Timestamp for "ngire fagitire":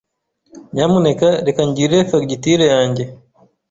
1.69-2.65